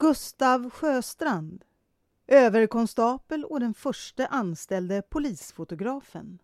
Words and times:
Gustav 0.00 0.70
Sjöstrand, 0.70 1.64
överkonstapel 2.26 3.44
och 3.44 3.60
den 3.60 3.74
första 3.74 4.26
anställde 4.26 5.02
polisfotografen. 5.02 6.38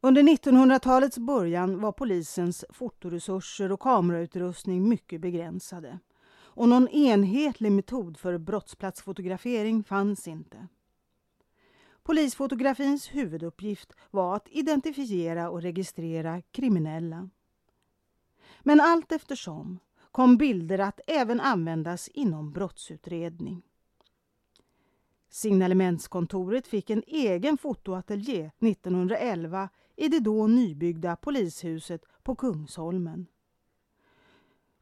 Under 0.00 0.22
1900-talets 0.22 1.18
början 1.18 1.80
var 1.80 1.92
polisens 1.92 2.64
fotoresurser 2.70 3.72
och 3.72 3.80
kamerautrustning 3.80 4.88
mycket 4.88 5.20
begränsade 5.20 5.98
och 6.32 6.68
någon 6.68 6.88
enhetlig 6.88 7.72
metod 7.72 8.18
för 8.18 8.38
brottsplatsfotografering 8.38 9.84
fanns 9.84 10.28
inte. 10.28 10.68
Polisfotografins 12.02 13.14
huvuduppgift 13.14 13.92
var 14.10 14.36
att 14.36 14.48
identifiera 14.50 15.50
och 15.50 15.62
registrera 15.62 16.42
kriminella. 16.42 17.30
Men 18.60 18.80
allt 18.80 19.12
eftersom 19.12 19.78
kom 20.10 20.36
bilder 20.36 20.78
att 20.78 21.00
även 21.06 21.40
användas 21.40 22.08
inom 22.08 22.52
brottsutredning. 22.52 23.62
Signalementskontoret 25.28 26.66
fick 26.66 26.90
en 26.90 27.02
egen 27.06 27.58
fotoateljé 27.58 28.50
1911 28.58 29.68
i 29.96 30.08
det 30.08 30.20
då 30.20 30.46
nybyggda 30.46 31.16
polishuset 31.16 32.04
på 32.22 32.34
Kungsholmen. 32.34 33.26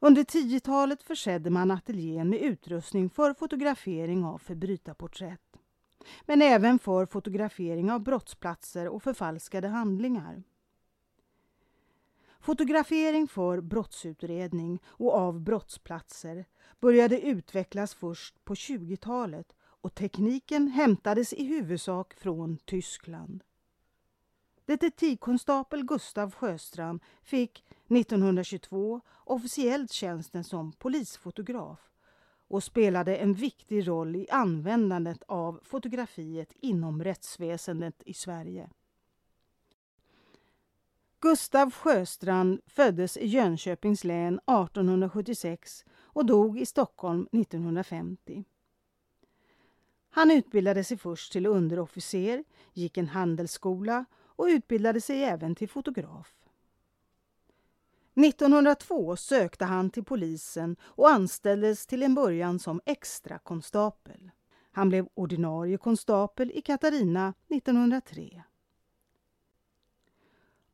Under 0.01 0.25
10-talet 0.25 1.03
försedde 1.03 1.51
man 1.51 1.71
ateljén 1.71 2.31
med 2.31 2.41
utrustning 2.41 3.11
för 3.11 3.35
fotografering 3.35 4.25
av 4.25 4.39
förbrytarporträtt. 4.39 5.57
Men 6.27 6.43
även 6.43 6.79
för 6.79 7.07
fotografering 7.07 7.91
av 7.91 8.01
brottsplatser 8.01 8.89
och 8.89 9.03
förfalskade 9.03 9.69
handlingar. 9.69 10.43
Fotografering 12.49 13.29
för 13.29 13.61
brottsutredning 13.61 14.81
och 14.87 15.15
av 15.15 15.41
brottsplatser 15.41 16.45
började 16.81 17.21
utvecklas 17.21 17.95
först 17.95 18.45
på 18.45 18.55
20-talet 18.55 19.57
och 19.61 19.95
tekniken 19.95 20.69
hämtades 20.69 21.33
i 21.33 21.45
huvudsak 21.45 22.15
från 22.15 22.59
Tyskland. 22.65 23.45
Detektivkonstapel 24.65 25.85
Gustav 25.85 26.35
Sjöstrand 26.35 27.01
fick 27.23 27.65
1922 27.89 29.01
officiellt 29.25 29.93
tjänsten 29.93 30.45
som 30.45 30.73
polisfotograf 30.73 31.81
och 32.49 32.65
spelade 32.65 33.17
en 33.17 33.35
viktig 33.35 33.89
roll 33.89 34.17
i 34.17 34.31
användandet 34.31 35.23
av 35.27 35.61
fotografiet 35.63 36.53
inom 36.61 37.05
rättsväsendet 37.05 38.03
i 38.07 38.15
Sverige. 38.15 38.71
Gustav 41.21 41.71
Sjöstrand 41.71 42.61
föddes 42.67 43.17
i 43.17 43.27
Jönköpings 43.27 44.05
län 44.05 44.35
1876 44.35 45.85
och 45.99 46.27
dog 46.27 46.59
i 46.59 46.67
Stockholm 46.67 47.29
1950. 47.33 48.45
Han 50.11 50.31
utbildade 50.31 50.85
sig 50.85 50.97
först 50.97 51.33
till 51.33 51.47
underofficer, 51.47 52.45
gick 52.73 52.97
en 52.97 53.09
handelsskola 53.09 54.05
och 54.21 54.45
utbildade 54.45 55.01
sig 55.01 55.25
även 55.25 55.55
till 55.55 55.69
fotograf. 55.69 56.35
1902 58.15 59.17
sökte 59.17 59.65
han 59.65 59.91
till 59.91 60.05
polisen 60.05 60.77
och 60.83 61.11
anställdes 61.11 61.87
till 61.87 62.03
en 62.03 62.15
början 62.15 62.59
som 62.59 62.81
extra 62.87 63.39
konstapel. 63.39 64.31
Han 64.71 64.89
blev 64.89 65.09
ordinarie 65.15 65.79
konstapel 65.79 66.51
i 66.55 66.61
Katarina 66.61 67.35
1903. 67.49 68.43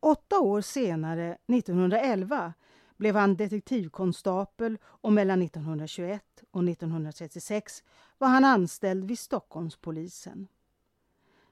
Åtta 0.05 0.39
år 0.39 0.61
senare, 0.61 1.37
1911, 1.47 2.53
blev 2.97 3.15
han 3.15 3.35
detektivkonstapel 3.35 4.77
och 4.83 5.13
mellan 5.13 5.41
1921 5.41 6.43
och 6.51 6.63
1936 6.63 7.83
var 8.17 8.27
han 8.27 8.45
anställd 8.45 9.03
vid 9.03 9.19
Stockholmspolisen. 9.19 10.47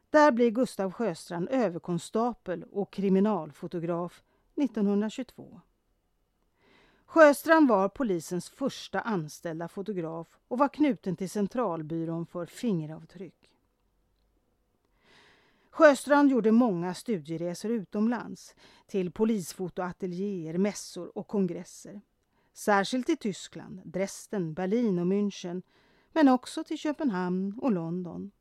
Där 0.09 0.31
blir 0.31 0.51
Gustav 0.51 0.91
Sjöstrand 0.91 1.49
överkonstapel 1.51 2.63
och 2.63 2.93
kriminalfotograf 2.93 4.23
1922. 4.55 5.61
Sjöstrand 7.05 7.69
var 7.69 7.89
polisens 7.89 8.49
första 8.49 9.01
anställda 9.01 9.67
fotograf 9.67 10.27
och 10.47 10.57
var 10.57 10.69
knuten 10.69 11.15
till 11.15 11.29
Centralbyrån 11.29 12.25
för 12.25 12.45
fingeravtryck. 12.45 13.52
Sjöstrand 15.73 16.31
gjorde 16.31 16.51
många 16.51 16.93
studieresor 16.93 17.71
utomlands 17.71 18.55
till 18.87 19.11
polisfotoateljéer, 19.11 20.57
mässor 20.57 21.17
och 21.17 21.27
kongresser. 21.27 22.01
Särskilt 22.53 23.05
till 23.05 23.17
Tyskland, 23.17 23.81
Dresden, 23.85 24.53
Berlin 24.53 24.99
och 24.99 25.05
München 25.05 25.61
men 26.11 26.29
också 26.29 26.63
till 26.63 26.77
Köpenhamn 26.77 27.59
och 27.61 27.71
London. 27.71 28.31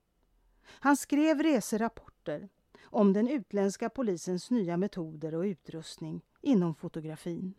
Han 0.65 0.97
skrev 0.97 1.43
reserapporter 1.43 2.49
om 2.83 3.13
den 3.13 3.29
utländska 3.29 3.91
polisens 3.91 4.51
nya 4.51 4.77
metoder 4.77 5.35
och 5.35 5.43
utrustning 5.43 6.25
inom 6.41 6.75
fotografin. 6.75 7.55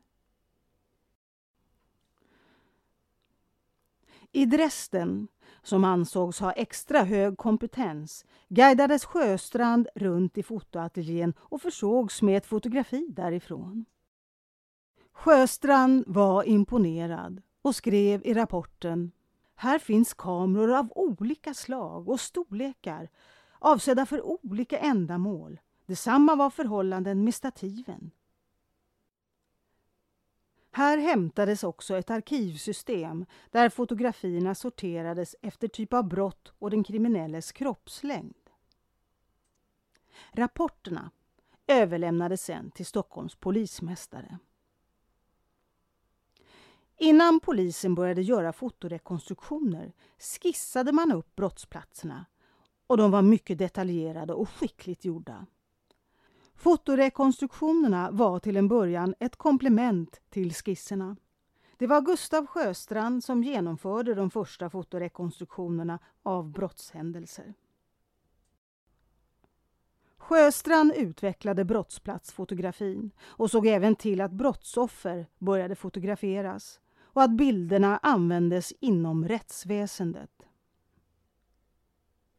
I 4.35 4.45
Dresden, 4.45 5.27
som 5.63 5.83
ansågs 5.83 6.39
ha 6.39 6.51
extra 6.51 7.03
hög 7.03 7.37
kompetens, 7.37 8.25
guidades 8.49 9.05
Sjöstrand 9.05 9.87
runt 9.95 10.37
i 10.37 10.43
fotoateljén 10.43 11.33
och 11.39 11.61
försågs 11.61 12.21
med 12.21 12.37
ett 12.37 12.45
fotografi 12.45 13.07
därifrån. 13.09 13.85
Sjöstrand 15.11 16.03
var 16.07 16.43
imponerad 16.43 17.41
och 17.61 17.75
skrev 17.75 18.25
i 18.25 18.33
rapporten 18.33 19.11
Här 19.55 19.79
finns 19.79 20.13
kameror 20.13 20.77
av 20.77 20.91
olika 20.95 21.53
slag 21.53 22.09
och 22.09 22.19
storlekar 22.19 23.09
avsedda 23.59 24.05
för 24.05 24.21
olika 24.21 24.77
ändamål. 24.77 25.59
Detsamma 25.85 26.35
var 26.35 26.49
förhållanden 26.49 27.23
med 27.23 27.35
stativen. 27.35 28.11
Här 30.75 30.97
hämtades 30.97 31.63
också 31.63 31.97
ett 31.97 32.09
arkivsystem 32.09 33.25
där 33.51 33.69
fotografierna 33.69 34.55
sorterades 34.55 35.35
efter 35.41 35.67
typ 35.67 35.93
av 35.93 36.07
brott 36.07 36.53
och 36.59 36.69
den 36.69 36.83
kriminelles 36.83 37.51
kroppslängd. 37.51 38.49
Rapporterna 40.31 41.11
överlämnades 41.67 42.43
sen 42.43 42.71
till 42.71 42.85
Stockholms 42.85 43.35
polismästare. 43.35 44.37
Innan 46.97 47.39
polisen 47.39 47.95
började 47.95 48.21
göra 48.21 48.53
fotorekonstruktioner 48.53 49.93
skissade 50.17 50.91
man 50.91 51.11
upp 51.11 51.35
brottsplatserna 51.35 52.25
och 52.87 52.97
de 52.97 53.11
var 53.11 53.21
mycket 53.21 53.57
detaljerade 53.57 54.33
och 54.33 54.49
skickligt 54.49 55.05
gjorda. 55.05 55.45
Fotorekonstruktionerna 56.55 58.11
var 58.11 58.39
till 58.39 58.57
en 58.57 58.67
början 58.67 59.15
ett 59.19 59.35
komplement 59.35 60.21
till 60.29 60.53
skisserna. 60.53 61.15
Det 61.77 61.87
var 61.87 62.01
Gustav 62.01 62.45
Sjöstrand 62.45 63.23
som 63.23 63.43
genomförde 63.43 64.13
de 64.13 64.29
första 64.29 64.69
fotorekonstruktionerna 64.69 65.99
av 66.23 66.51
brottshändelser. 66.51 67.53
Sjöstrand 70.17 70.93
utvecklade 70.95 71.65
brottsplatsfotografin 71.65 73.11
och 73.21 73.51
såg 73.51 73.67
även 73.67 73.95
till 73.95 74.21
att 74.21 74.31
brottsoffer 74.31 75.27
började 75.37 75.75
fotograferas 75.75 76.79
och 77.01 77.21
att 77.21 77.31
bilderna 77.37 77.97
användes 77.97 78.73
inom 78.79 79.27
rättsväsendet. 79.27 80.31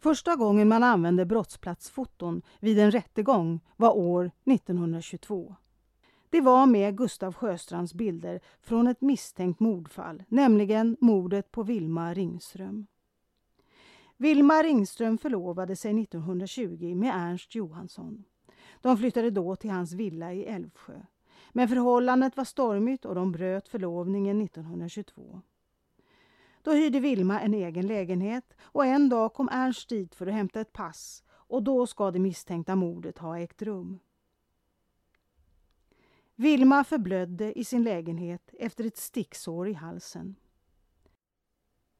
Första 0.05 0.37
gången 0.37 0.69
man 0.69 0.83
använde 0.83 1.27
brottsplatsfoton 1.27 2.43
vid 2.61 2.79
en 2.79 2.91
rättegång 2.91 3.61
var 3.77 3.97
år 3.97 4.31
1922. 4.45 5.55
Det 6.31 6.41
var 6.41 6.67
med 6.67 6.97
Gustav 6.97 7.35
Sjöstrands 7.35 7.95
bilder 7.95 8.41
från 8.61 8.87
ett 8.87 9.01
misstänkt 9.01 9.61
mordfall, 9.61 10.23
nämligen 10.29 10.97
mordet 11.01 11.51
på 11.51 11.63
Vilma 11.63 12.15
Ringström. 12.15 12.87
Vilma 14.17 14.63
Ringström 14.63 15.19
förlovade 15.19 15.77
sig 15.77 16.03
1920 16.03 16.95
med 16.95 17.15
Ernst 17.15 17.55
Johansson. 17.55 18.25
De 18.81 18.97
flyttade 18.99 19.31
då 19.31 19.57
till 19.57 19.71
hans 19.71 19.93
villa 19.93 20.33
i 20.33 20.45
Älvsjö. 20.45 21.01
Men 21.53 21.69
förhållandet 21.69 22.37
var 22.37 22.45
stormigt 22.45 23.05
och 23.05 23.15
de 23.15 23.33
bröt 23.33 23.69
förlovningen 23.69 24.41
1922. 24.41 25.43
Då 26.65 26.73
hyrde 26.73 27.01
Vilma 27.01 27.41
en 27.41 27.55
egen 27.55 27.87
lägenhet 27.87 28.55
och 28.63 28.87
en 28.87 29.09
dag 29.09 29.35
kom 29.35 29.49
Ernst 29.53 29.89
dit 29.89 30.15
för 30.15 30.27
att 30.27 30.33
hämta 30.33 30.61
ett 30.61 30.73
pass 30.73 31.25
och 31.31 31.63
då 31.63 31.87
ska 31.87 32.11
det 32.11 32.19
misstänkta 32.19 32.77
mordet 32.77 33.19
ha 33.19 33.39
ägt 33.39 33.63
rum. 33.63 33.99
Vilma 36.35 36.85
förblödde 36.85 37.59
i 37.59 37.65
sin 37.65 37.83
lägenhet 37.83 38.51
efter 38.59 38.85
ett 38.85 38.97
sticksår 38.97 39.69
i 39.69 39.73
halsen. 39.73 40.37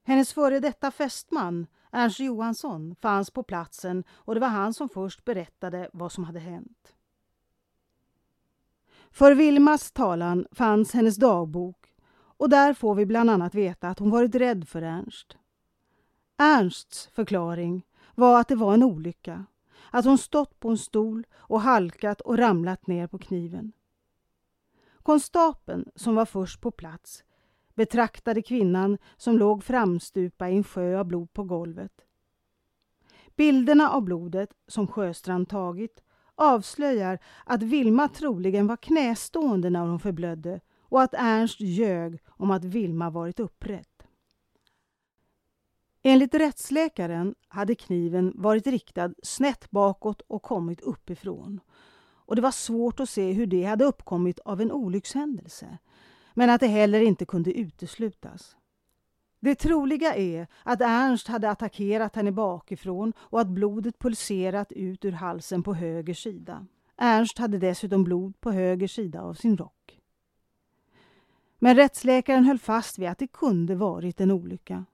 Hennes 0.03 0.33
före 0.33 0.61
detta 0.61 0.91
fästman, 0.91 1.67
Ernst 1.91 2.21
Johansson, 2.21 2.97
fanns 3.01 3.31
på 3.31 3.43
platsen 3.43 4.05
och 4.11 4.35
det 4.35 4.41
var 4.41 4.49
han 4.49 4.75
som 4.75 4.89
först 4.89 5.25
berättade 5.25 5.91
vad 5.93 6.13
som 6.13 6.25
hade 6.25 6.41
hänt. 6.41 6.95
För 9.11 9.35
Vilmas 9.35 9.93
talan 9.93 10.47
fanns 10.53 10.93
hennes 10.93 11.17
dagbok 11.17 11.84
och 12.37 12.49
där 12.49 12.75
får 12.75 12.95
vi 12.95 13.07
bland 13.07 13.31
annat 13.31 13.55
veta 13.55 13.89
att 13.89 13.99
hon 13.99 14.11
varit 14.11 14.35
rädd 14.35 14.69
för 14.69 14.83
Ernst. 14.83 15.37
Ernsts 16.37 17.07
förklaring 17.07 17.87
var 18.15 18.41
att 18.41 18.49
det 18.49 18.55
var 18.55 18.75
en 18.75 18.83
olycka. 18.83 19.45
Att 19.91 20.05
hon 20.05 20.19
stått 20.19 20.61
på 20.61 20.69
en 20.69 20.79
stol 20.79 21.27
och 21.35 21.61
halkat 21.61 22.21
och 22.21 22.39
ramlat 22.39 22.87
ner 22.87 23.07
på 23.07 23.19
kniven. 23.19 23.73
Konstapeln, 25.03 25.85
som 25.95 26.15
var 26.15 26.25
först 26.25 26.61
på 26.61 26.71
plats, 26.71 27.25
betraktade 27.75 28.43
kvinnan 28.43 28.99
som 29.17 29.39
låg 29.39 29.65
framstupa 29.65 30.51
i 30.51 30.57
en 30.57 30.65
sjö 30.65 30.99
av 30.99 31.05
blod 31.05 31.33
på 31.33 31.45
golvet. 31.45 31.93
Bilderna 33.37 33.91
av 33.91 34.03
blodet 34.03 34.51
som 34.69 34.87
Sjöstrand 34.87 35.49
tagit 35.49 36.03
avslöjar 36.35 37.19
att 37.45 37.63
Vilma 37.63 38.09
troligen 38.09 38.67
var 38.67 38.77
knästående 38.77 39.71
när 39.71 39.81
hon 39.81 40.01
förblödde 40.01 40.61
och 40.95 41.03
att 41.03 41.15
Ernst 41.15 41.61
ljög 41.61 42.19
om 42.29 42.51
att 42.51 42.65
Vilma 42.65 43.11
varit 43.11 43.41
upprätt. 43.41 44.03
Enligt 46.03 46.35
rättsläkaren 46.35 47.35
hade 47.49 47.75
kniven 47.75 48.33
varit 48.35 48.67
riktad 48.67 49.15
snett 49.23 49.71
bakåt 49.71 50.21
och 50.21 50.43
kommit 50.43 50.81
uppifrån. 50.81 51.61
Och 52.01 52.37
det 52.37 52.43
var 52.43 52.51
svårt 52.51 53.01
att 53.01 53.09
se 53.09 53.33
hur 53.33 53.47
det 53.47 53.65
hade 53.65 53.85
uppkommit 53.85 54.39
av 54.39 54.61
en 54.61 54.73
olyckshändelse. 54.73 55.79
Men 56.35 56.51
att 56.51 56.61
det 56.61 56.67
heller 56.67 57.01
inte 57.01 57.25
kunde 57.25 57.53
uteslutas. 57.53 58.57
Det 59.41 59.55
troliga 59.55 60.15
är 60.15 60.47
att 60.63 60.81
Ernst 60.81 61.29
hade 61.29 61.51
attackerat 61.51 62.17
henne 62.17 62.33
bakifrån 62.33 63.13
och 63.19 63.41
att 63.41 63.49
blodet 63.49 63.99
pulserat 63.99 64.73
ut 64.73 65.05
ur 65.05 65.13
halsen 65.13 65.63
på 65.63 65.75
höger 65.75 66.15
sida. 66.15 66.67
Ernst 66.97 67.39
hade 67.39 67.59
dessutom 67.59 68.05
blod 68.05 68.41
på 68.41 68.51
höger 68.53 68.89
sida 68.89 69.23
av 69.23 69.35
sin 69.35 69.57
rock. 69.57 69.74
Men 71.65 71.77
rättsläkaren 71.77 72.45
höll 72.45 72.59
fast 72.59 72.99
vid 72.99 73.09
att 73.09 73.19
det 73.19 73.27
kunde 73.27 73.75
varit 73.75 74.21
en 74.21 74.31
olycka. 74.31 74.85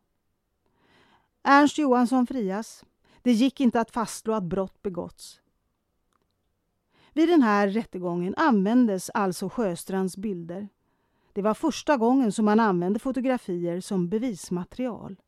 Ernst 1.43 1.78
Johansson 1.78 2.26
frias. 2.26 2.84
Det 3.22 3.32
gick 3.32 3.61
inte 3.61 3.81
att 3.81 3.90
fastslå 3.90 4.34
att 4.34 4.44
brott 4.44 4.82
begåtts. 4.82 5.40
Vid 7.12 7.28
den 7.28 7.43
här 7.43 7.69
rättegången 7.69 8.34
användes 8.37 9.11
alltså 9.14 9.49
Sjöstrands 9.49 10.17
bilder. 10.17 10.69
Det 11.32 11.43
var 11.43 11.55
första 11.55 11.96
gången 11.96 12.32
som 12.32 12.44
man 12.44 12.61
använde 12.61 12.99
fotografier 12.99 13.81
som 13.81 14.08
bevismaterial. 14.08 15.20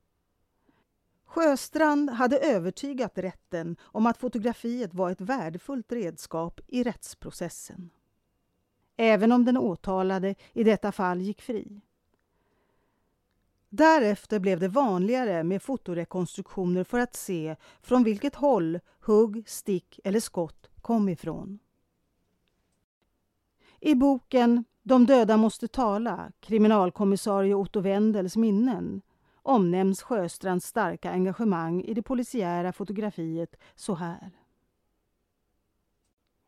Sjöstrand 1.24 2.10
hade 2.10 2.38
övertygat 2.38 3.18
rätten 3.18 3.76
om 3.82 4.06
att 4.06 4.18
fotografiet 4.18 4.94
var 4.94 5.10
ett 5.10 5.20
värdefullt 5.20 5.92
redskap 5.92 6.60
i 6.68 6.82
rättsprocessen. 6.82 7.90
Även 9.02 9.32
om 9.32 9.44
den 9.44 9.56
åtalade 9.56 10.34
i 10.52 10.64
detta 10.64 10.92
fall 10.92 11.20
gick 11.20 11.42
fri. 11.42 11.80
Därefter 13.68 14.38
blev 14.38 14.60
det 14.60 14.68
vanligare 14.68 15.42
med 15.42 15.62
fotorekonstruktioner 15.62 16.84
för 16.84 16.98
att 16.98 17.16
se 17.16 17.56
från 17.80 18.04
vilket 18.04 18.34
håll 18.34 18.80
hugg, 19.00 19.42
stick 19.46 20.00
eller 20.04 20.20
skott 20.20 20.70
kom 20.80 21.08
ifrån. 21.08 21.58
I 23.80 23.94
boken 23.94 24.64
De 24.82 25.06
döda 25.06 25.36
måste 25.36 25.68
tala, 25.68 26.32
kriminalkommissarie 26.40 27.54
Otto 27.54 27.80
Wendels 27.80 28.36
minnen 28.36 29.02
omnämns 29.42 30.02
Sjöstrands 30.02 30.66
starka 30.66 31.10
engagemang 31.10 31.82
i 31.82 31.94
det 31.94 32.02
polisiära 32.02 32.72
fotografiet 32.72 33.56
så 33.74 33.94
här. 33.94 34.41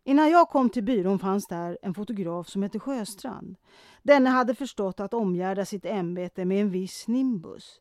Innan 0.05 0.31
jag 0.31 0.49
kom 0.49 0.71
till 0.71 0.85
byrån 0.85 1.19
fanns 1.19 1.47
där 1.47 1.79
en 1.83 1.95
fotograf 1.95 2.49
som 2.49 2.63
hette 2.63 2.79
Sjöstrand. 2.79 3.57
Denne 4.03 4.31
hade 4.31 4.55
förstått 4.55 5.01
att 5.01 5.15
omgärda 5.15 5.65
sitt 5.65 5.85
ämbete 5.85 6.45
med 6.45 6.61
en 6.61 6.71
viss 6.71 7.09
nimbus. 7.09 7.81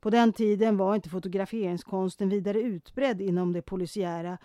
På 0.00 0.10
den 0.10 0.32
tiden 0.32 0.76
var 0.76 0.94
inte 0.94 1.08
fotograferingskonsten 1.08 2.28
vidare 2.28 2.60
utbredd 2.60 3.20
inom 3.20 3.52
det 3.52 3.62
polisiära 3.62 4.38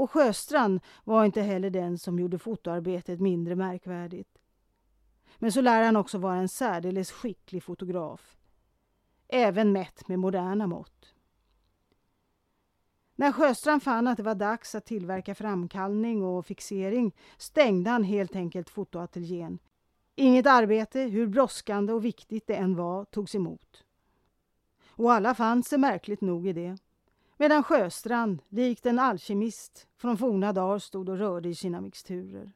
och 0.00 0.10
Sjöstrand 0.10 0.80
var 1.04 1.24
inte 1.24 1.42
heller 1.42 1.70
den 1.70 1.98
som 1.98 2.18
gjorde 2.18 2.38
fotoarbetet 2.38 3.20
mindre 3.20 3.56
märkvärdigt. 3.56 4.38
Men 5.38 5.52
så 5.52 5.60
lär 5.60 5.82
han 5.82 5.96
också 5.96 6.18
vara 6.18 6.36
en 6.36 6.48
särdeles 6.48 7.10
skicklig 7.10 7.62
fotograf. 7.62 8.36
Även 9.28 9.72
mätt 9.72 10.08
med 10.08 10.18
moderna 10.18 10.66
mått. 10.66 11.14
När 13.20 13.32
Sjöstrand 13.32 13.82
fann 13.82 14.06
att 14.06 14.16
det 14.16 14.22
var 14.22 14.34
dags 14.34 14.74
att 14.74 14.84
tillverka 14.84 15.34
framkallning 15.34 16.24
och 16.24 16.46
fixering 16.46 17.14
stängde 17.36 17.90
han 17.90 18.04
helt 18.04 18.36
enkelt 18.36 18.70
fotoateljén. 18.70 19.58
Inget 20.14 20.46
arbete, 20.46 21.00
hur 21.00 21.26
brådskande 21.26 21.92
och 21.92 22.04
viktigt 22.04 22.46
det 22.46 22.54
än 22.54 22.76
var, 22.76 23.04
togs 23.04 23.34
emot. 23.34 23.84
Och 24.90 25.12
alla 25.12 25.34
fann 25.34 25.62
sig 25.62 25.78
märkligt 25.78 26.20
nog 26.20 26.46
i 26.46 26.52
det. 26.52 26.78
Medan 27.36 27.62
Sjöstrand, 27.62 28.42
likt 28.48 28.86
en 28.86 28.98
alkemist 28.98 29.86
från 29.96 30.18
forna 30.18 30.52
dagar, 30.52 30.78
stod 30.78 31.08
och 31.08 31.18
rörde 31.18 31.48
i 31.48 31.54
sina 31.54 31.80
mixturer. 31.80 32.52